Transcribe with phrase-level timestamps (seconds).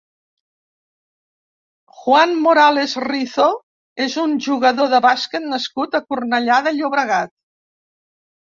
[1.97, 3.47] Juan Morales Rizo
[4.07, 7.37] és un jugador de bàsquet nascut a Cornellà de Llobregat.